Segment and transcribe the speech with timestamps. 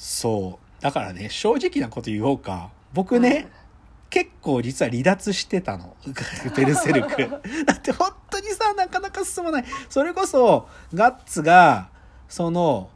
[0.00, 0.82] そう。
[0.82, 2.70] だからね、正直なこと言おうか。
[2.94, 3.48] 僕ね、
[4.08, 5.94] 結構実は離脱してたの。
[6.56, 7.16] ベルセルク。
[7.66, 9.64] だって本当にさ、なかなか進まない。
[9.90, 11.90] それこそ、ガッツが、
[12.30, 12.88] その、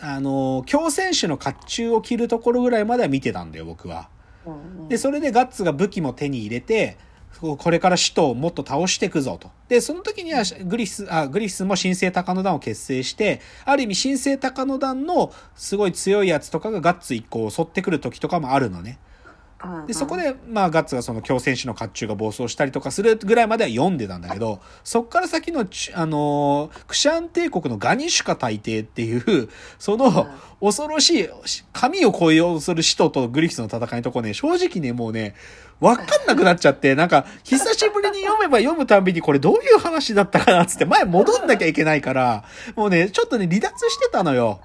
[0.00, 4.08] あの、強選手の甲冑を着るところぐらいまでは見てたんだよ、僕は。
[4.44, 6.98] うんで、それでガッツが武器も手に入れて、
[7.40, 9.50] これから使徒をもっと倒していくぞと。
[9.68, 18.98] で、その時にはグリフス、あ、グリフスも神聖高野団を結成して、ある意味神聖高野団のすごい強いやつとかがガッツ一個を襲ってくる時とかもあるのね。
[19.64, 29.48] うんで、そこで、まあ、ガッツがその強戦士の甲冑が暴走したりとかするぐらいまでは読んでたんだけど、そっから先のち、あのークシャン帝国のガニシュカ大帝っていう、
[29.78, 30.28] その、
[30.60, 31.28] 恐ろしい、
[31.72, 35.34] 神を超えようとする使徒とグリフィスの戦いのとこね、正直ね、もうね、
[35.80, 42.44] わかんなくなっちゃって、なんか、久しぶりに読めば読むたんびにこれどういう話だったかなっつって前戻んなきゃいけないから、
[42.76, 44.60] もうね、ちょっとね、離脱してたのよ。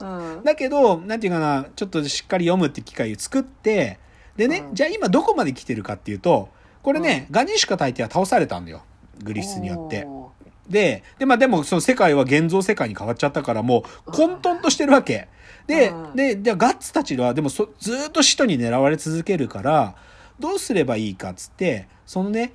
[0.00, 0.44] うん。
[0.44, 3.98] だけど、なんていうかな、ちょっとしっかり読むって機会を作って、
[4.36, 6.48] でね、うんじゃあ今どこまで来てるかっていうと、
[6.82, 8.82] これね、ガニシュカ大帝は倒されたんだよ。
[9.22, 10.04] グリフィスによって。
[10.06, 10.30] お
[10.68, 15.28] で、で、まあでもその世界は現像世界に変わっちゃったからもう混沌としてるわけ。
[15.66, 19.96] でう、んで、で、ガッツたちはでもそずーっと使徒に狙われ続けるから、
[20.38, 22.52] どうすればいいかっつって、そのね、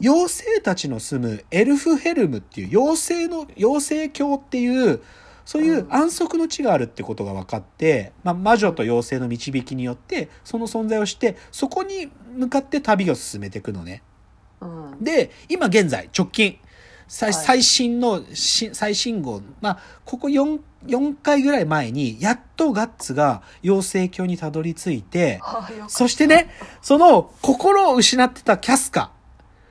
[0.00, 5.02] 妖精たちの住むエルフヘルムっていう妖精の、妖精教っていう、
[5.48, 14.02] そういう安息の地があるってことが分かって、まあ、魔女と妖精の導きによって、その存在をして、そこに向かって旅を進めていくのね。
[14.60, 15.02] ーうん。
[15.02, 16.58] で、今現在、直近、
[17.06, 25.40] 最新のし最新号、まあ、ここ4、4回ぐらい前に、やっとガッツが妖精教にたどり着いて、
[25.88, 26.50] そしてね、
[26.82, 29.12] その心を失ってたキャスカ、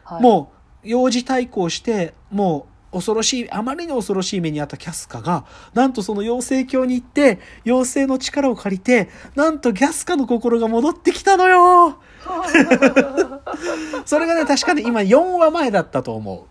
[0.03, 0.23] はい。
[0.23, 0.51] も
[0.83, 11.99] う、幼児対抗して、もう、恐ろしい、あまりに恐ろしい目にあったキャスカが、なんとその妖精教に行って、妖精の力を借りて、なんとギャスカの心が戻ってきたのよ
[14.05, 16.45] それがね、確かに今4話前だったと思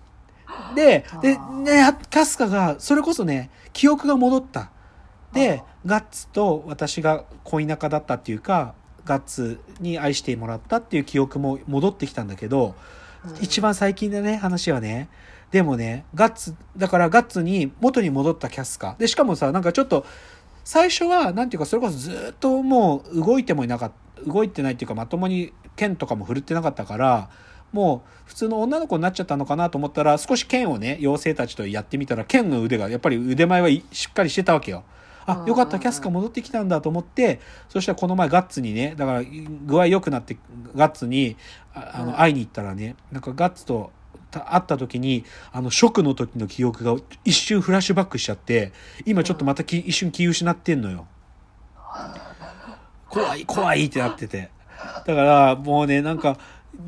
[0.72, 0.74] う。
[0.74, 4.70] で、で、ね、キャスカが、それこそね、記憶が戻った。
[5.32, 8.74] で、ガッツと私が恋仲だったっていうか、
[9.04, 12.74] ガッツに愛してもらったっていう記憶も戻ってきたんだけど、
[13.40, 15.08] 一番最近でね、話はね、
[15.50, 18.96] でもね、ガッツ、だからガッツに元に戻ったキャスカ。
[18.98, 20.04] で、しかもさ、なんかちょっと、
[20.64, 27.30] 最初は、なんていうか、それこそずっともう動いてもいなかった、動いてないっていうか、まともに剣とかも振るってなかったから、
[27.72, 34.82] もう普通の女の子になっちゃったのかなと思ったら、少し剣をね、妖精たちとやってみたら、剣の腕が、やっぱり腕前はいしっかりしてたわけよ。
[35.26, 39.22] あ、よかった、キャスカ戻ってきたんだと思って、そしたらこの前ガッツにね、だから
[39.66, 40.36] 具合良くなって、
[40.74, 41.36] ガッツに、
[41.74, 43.95] あの、会いに行ったらね、なんかガッツとた
[44.40, 48.72] 会った時に、あの、ショックの時の記憶が一瞬フラッシュバックしちゃって、
[49.04, 51.06] 今ちょっとまたき一瞬気失ってんのよ。
[53.08, 54.50] 怖い、怖いってなってて。
[55.06, 56.38] だから、もうね、なんか、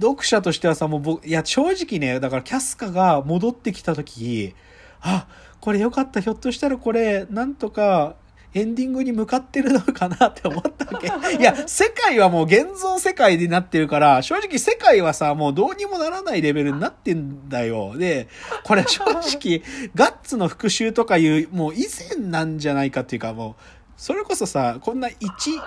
[0.00, 4.54] 読者としてはさ、もう僕、いや、正直ね、だからキャスカが戻ってきた時、
[5.00, 5.26] あ、
[5.60, 8.16] これよかった、ひょっとしたらこれ、なんとか、
[8.58, 11.06] エンディングに向かってるのかなって思ったわけ。
[11.36, 17.96] いや、世界はもう現像世界になってるから、正直世界はさ、もうどうにもならないレベルになってんだよ。
[17.96, 18.28] で、
[18.64, 19.62] これ正直、
[19.94, 21.86] ガッツの復讐とかいう、もう以
[22.16, 23.62] 前なんじゃないかっていうか、もう、
[23.96, 25.60] それこそさ、こんな一、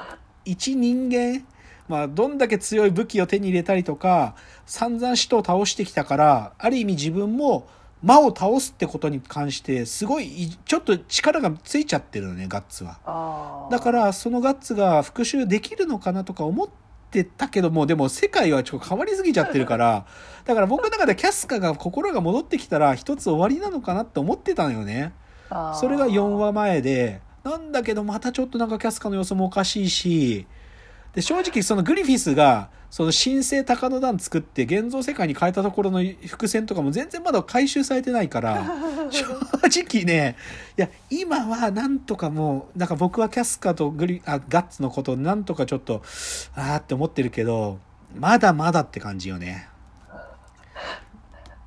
[0.46, 1.46] 一人間、
[1.88, 4.36] まあ、どんだけ強い武器を手に入れたりとか、
[4.66, 7.68] 散々使徒を倒してきたから、ある意味自分も
[8.04, 13.68] 魔を倒すってことに関して、すごいい、ちょっと力がついちゃってるのね、ガッツは。
[13.70, 16.70] だから、そのガッツが復讐できるのかなとか思っ
[17.12, 20.06] てたけども、でも世界はちょっと変わりすぎちゃってるから、
[20.46, 25.14] だから僕の中でキャスカが心が戻ってきたら一つ終わりなのかなって思ってたのよね。
[25.80, 30.48] それが4話前で、なんだけどまたちょっとなんかキャスカの様子もおかしいし、
[31.14, 38.66] で、正直そのグリフィスが、その神聖高野団作って現像世界に変えたところの伏線とかも全然まだ回収されてないから、
[39.10, 39.26] 正
[39.82, 40.36] 直ね、
[40.78, 46.02] いや、今はなんとかもう、なんか僕はキャスカとグリ、あ、ガッツのことをなんとかちょっと、
[46.54, 47.80] あーって思ってるけど、
[48.14, 49.70] まだまだって感じよね。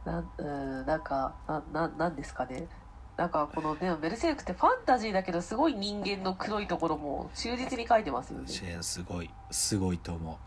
[0.05, 2.67] なんうんなんかなななんですかね？
[3.17, 8.49] なんかこのねベルセルクってファンタジーだけどすごい人間の黒いところも忠実に書いてますよね。
[8.81, 10.39] すごいすごいと思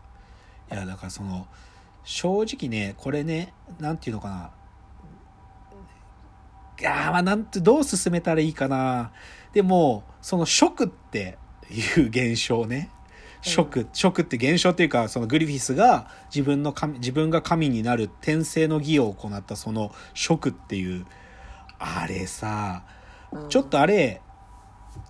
[0.70, 0.74] う。
[0.74, 1.46] いやだからその
[2.04, 4.50] 正直ねこれねなんていうのかな。
[6.80, 9.12] いやーまあなんてどう進めたらいいかな。
[9.52, 11.38] でもその食って
[11.70, 12.90] いう現象ね。
[13.40, 21.06] 食、食って現象っていうかそのグリフィスが自分の神自分が神になる転生の儀を行ったその食っていう
[21.78, 22.82] あれさ
[23.32, 23.48] うん。
[23.48, 24.20] ちょっとあれ、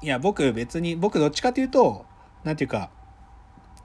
[0.03, 2.05] いや、僕別に、僕どっちかというと、
[2.45, 2.91] なんていうか、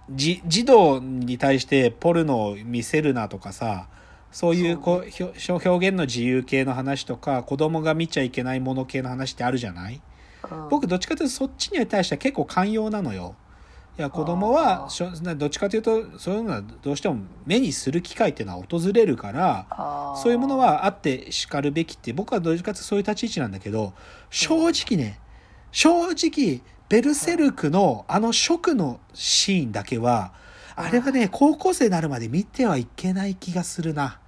[0.09, 3.87] じ、児童に対してポルノを見せるなとかさ、
[4.31, 5.31] そういうこうひょ
[5.63, 10.01] 表現の自由系の話とか子供が見ちゃいけないもの系の話ってあるじゃない？
[10.51, 10.69] うん。
[10.69, 13.35] 僕どっちかというとそっちに対しては結構寛容なのよ。
[13.97, 14.89] いや子供はあー。
[14.89, 23.93] しょなどっちかというとそういうのはどうしても目にする機会っていうのは訪れるからそういうものはあってしかるべきって僕はどっちかというとそういう立ち位置なんだけど
[24.29, 25.19] 正直ね
[25.71, 30.33] 正直ベルセルクのあの食のシーンだけは
[30.75, 34.19] あれはね高校生になるまで見てはいけない気がするな。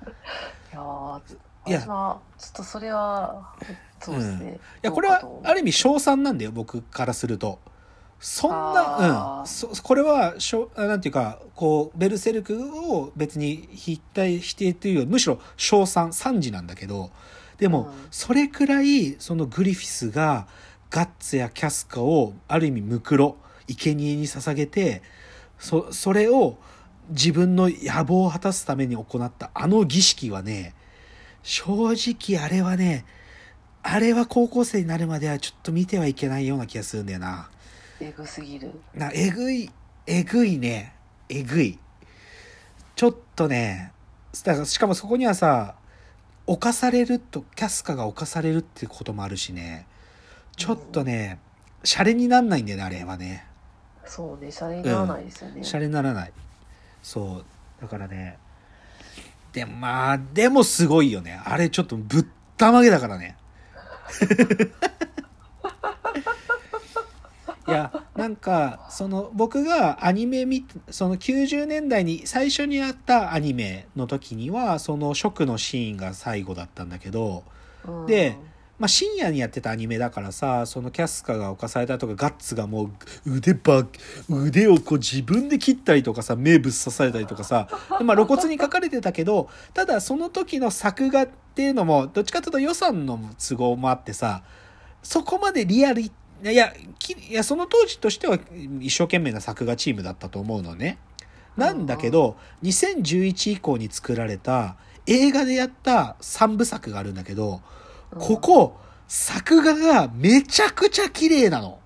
[1.67, 3.55] いやちょっとそれは
[3.99, 7.59] そうですね、いやこれはある意味賞賛なんだよ僕からすると。
[8.19, 9.47] そんな、うん。
[9.47, 17.11] そ、これはしょ、なんていうか、こう、ベルセルクを別に否定、否定というより、むしろ賞賛、賛辞なんだけど、
[17.57, 18.07] でも、うん。
[18.11, 20.47] それくらい、そのグリフィスが、
[20.89, 25.01] ガッツやキャスカを、ある意味、ムクロ、生贄に捧げて、
[25.59, 26.57] そ、それを、
[27.09, 30.73] 自分の野望を果たすために行ったあの儀式はね、
[31.43, 33.05] 正直あれはね、
[33.83, 37.49] あれは高校生になるまではちょっと見てはいけないような気がするんだよな。
[37.99, 39.71] えぐすぎるな、えぐい、
[40.05, 40.93] えぐいね。
[41.29, 41.79] えぐい。
[42.95, 43.91] ちょっとね、
[44.43, 45.75] だからしかもそこにはさ、
[46.47, 49.87] 犯されると、キャスカが犯されるってこともあるしね。
[50.55, 51.39] ちょっとね、
[51.83, 53.45] シャレになんないんだよね、あれはね。
[54.05, 56.33] そうねシャレにならないですよね、シャレにならない。
[57.01, 57.45] そう。
[57.81, 58.37] だからね。
[59.51, 61.41] でもまあ、でもすごいよね。
[61.43, 62.25] あれちょっとぶっ
[62.57, 63.37] たまげだからね。
[67.67, 77.43] いや、なんか、その、僕がアニメ見、その90年代に最初にやったアニメの時には、そのショクのシーンが最後だったんだけど、
[77.87, 78.05] うん。
[78.05, 78.37] で
[78.77, 82.91] まあ、深夜にやってたアニメだからさ、そのキャスカが犯されたとか、ガッツがも
[83.25, 83.87] う腕ば、
[84.29, 94.43] 腕をこう自分で切ったりとかさ、目ぶっ刺されたりとかさ、でまあ露骨に書かれてたけど、ただその時の作画っていうのも、どっちかというと予算の都合もあってさ、
[95.03, 96.11] そこまでリアルい、
[96.43, 98.37] いや、きいや、その当時としては
[98.79, 100.97] 一生懸命な作画チームだったと思うのね。
[101.57, 104.75] なんだけど、2011以降に作られた
[105.07, 107.61] 映画でやった3部作があるんだけど、
[108.19, 108.77] ここ、
[109.07, 111.79] 作画がめちゃくちゃ綺麗なの。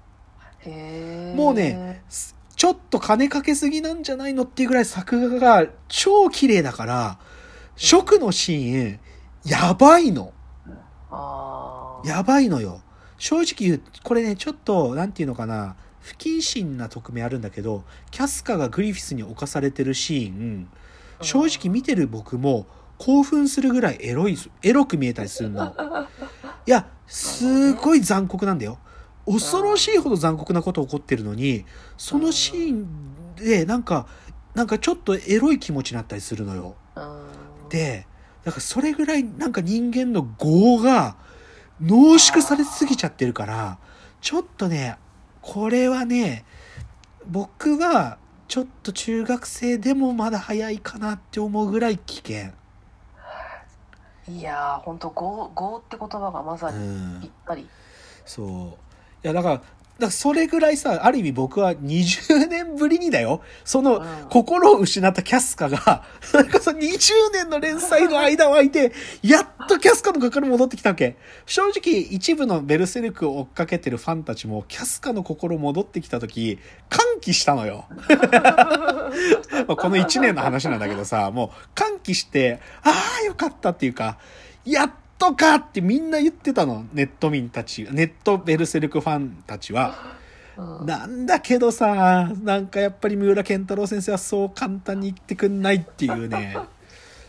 [1.35, 7.19] もうねすちょっと金かけすぎなんじゃないのっていうぐらい作画が超綺麗だから、
[7.77, 8.99] 食のシーン、
[9.45, 10.33] やばいの。
[12.03, 12.81] やばいのよ。
[13.19, 20.67] 正直言う、これね、ちょっと、なんていうのかな、不謹慎な側面あるんだけど、キャスカがグリフィスに侵されてるシーン、
[21.21, 22.65] 正直見てる僕も
[22.97, 25.75] 興奮するぐらいエロい、エロく見えたりするの。
[26.65, 28.79] いや、すごい残酷なんだよ。
[29.25, 31.65] 恐ろしいほど残酷なこと起こってるのに、
[31.97, 34.07] そのシーンでなんか、
[34.55, 36.75] なんかちょっとエロい気持ちになったりするのよ。
[36.95, 37.29] うん
[37.69, 38.07] で、
[38.43, 41.15] だからそれぐらいなんか人間の業が
[41.81, 43.77] 濃縮されすぎちゃってるから、
[44.21, 44.97] ちょっとね、
[45.41, 46.45] これはね、
[47.25, 48.17] 僕は
[48.47, 52.53] ちょっと中学生でもまだ早いかなって思うぐらい危険。
[54.27, 56.85] いやー本当業業って言葉がまさうに
[57.19, 57.33] ぴっん。
[57.45, 57.69] たり、
[58.25, 58.79] そ
[59.23, 59.25] う。
[59.25, 59.61] いや、だから、
[59.99, 63.41] だからそれぐらいさ、ある意味僕は20年ぶりにだよ。
[63.65, 66.03] その、うん心を失ったキャスカが、
[66.33, 71.17] なんかその20年の連載の間を空いて、やっとキャスカの心戻ってきたわけ。
[71.45, 77.85] 正直、一部のベルセルクを追っかけてるファンたちも、キャスカの心戻ってきた時、歓喜したのよ。
[77.89, 77.97] ま
[79.67, 84.17] あこの1年の話なんだけどさ、もう歓喜して、ああ、よかったっていうか、
[84.65, 86.85] やっとかってみんな言ってたの。
[86.93, 89.93] ネット民たち、ネットベルセルクファンたちは。
[90.13, 90.19] うん
[90.85, 96.57] なんだけどさ、なんかやっぱり三浦健太郎先生はそう簡単に言ってくんないっていうね、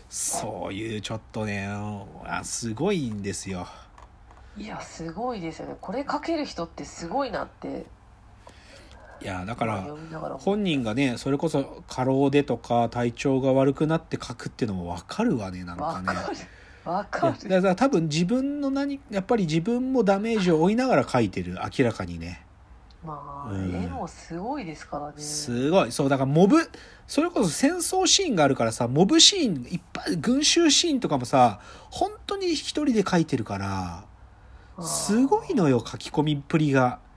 [0.09, 1.69] そういうちょっとね、
[2.25, 3.67] あすごいんですよ。
[4.57, 7.85] いやすごいですよねこれ書ける人ってすごいなって
[9.21, 9.87] いや、だから、
[10.39, 16.19] 本人がね、それこそ過労でとか体調が悪くなって書くっていうのもわかるわね、なんかね。
[16.85, 22.45] わかるだから多分自分の何、やっぱり自分もダメージを負いながら書いてる、明らかにね。
[23.03, 25.91] まあ、うん絵もすごいですからねすごい。
[25.91, 26.57] そう、だからモブ、
[27.07, 31.59] それこそ戦争シーンがあるからさ、モブシーン、いっぱい、群衆シーンとかもさ、
[31.89, 34.05] 本当に一人で書いてるから、
[34.83, 36.99] すごいのよ、書き込みっぷりが。
[37.05, 37.11] うん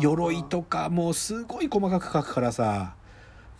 [0.00, 2.94] 鎧とか、もうすごい細かく書くからさ。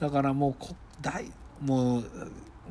[0.01, 2.05] だからもうこ、大、もう、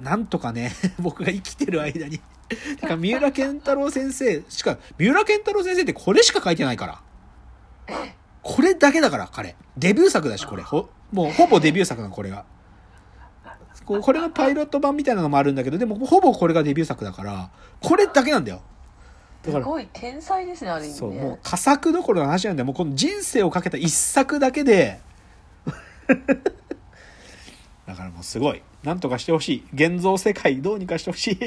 [0.02, 2.20] なんとかね、 僕が生きてる間に。
[2.80, 7.02] てか、三浦健太郎先生、しか、三浦健太郎先生ってこれしか書いてないから。
[8.42, 9.56] これだけだから、彼。
[9.78, 10.64] デビュー作だし、これ。
[10.64, 12.46] ほもう、ほぼデビュー作なの、これが。
[13.86, 17.50] これがパイロット版みたいなのもあるんだけど、でも、ほぼこれがデビュー作だから、
[17.82, 18.62] これだけなんだよ。
[19.44, 21.00] だから、すごい天才ですね、ある意味ね。
[21.00, 22.66] そう、もう、佳作どころの話なんだよ。
[22.66, 25.00] もう、この人生をかけた一作だけで、
[27.86, 28.62] だからもうすごい。
[28.84, 29.64] なんとかしてほしい。
[29.74, 31.38] 現像世界どうにかしてほしい。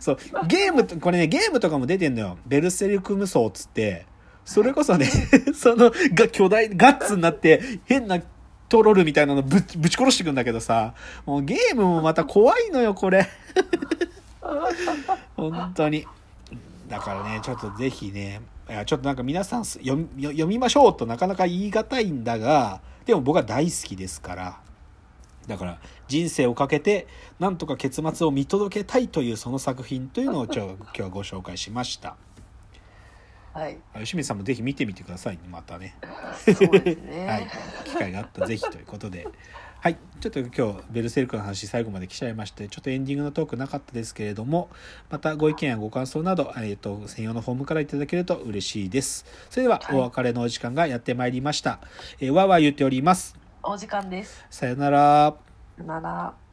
[0.00, 0.18] そう。
[0.46, 2.38] ゲーム、これね、ゲームとかも出てんのよ。
[2.46, 4.06] ベルセルク無双っつって、
[4.44, 5.06] それこそね、
[5.54, 8.20] その、が、巨大、ガッツになって、変な
[8.68, 13.28] トロルみたいなのぶぶち殺してくんだけどさ、もうゲームもまた怖いのよ、これ。
[15.36, 16.06] 本当に。
[16.88, 19.96] だからね、ちょっとぜひね、いやちょっとなんか皆さん読
[20.46, 24.60] みましょうとなかなか言い難いんだが、でも僕は大好きですから。
[25.46, 27.06] だから人生をかけて
[27.38, 32.16] なんとか結末を見届けたいというその作品というのをちょ今日はご紹介しました。
[33.56, 33.78] はい。
[33.94, 35.96] 吉水さんもぜひ見てみてくださいね、またね。
[36.44, 37.24] そうですね。
[37.26, 37.46] はい。
[37.84, 39.26] 機会があったらぜひということで。
[39.80, 39.96] はい。
[40.20, 44.68] ちょっと今日、ベルセルクの話最後まで来ちゃいまして、ちょっとエンディングのトークなかったですけれども、
[45.08, 49.24] またご意見やご感想など、えっ、と、専用のフォームからいただけると嬉しいです。
[49.48, 51.80] それでは、はいお別れのお時間がやってまいりました。
[52.20, 53.45] えー、わーわー言っております。
[53.68, 54.46] お時間です。
[54.48, 55.34] さよなら。
[55.76, 56.45] さよなら。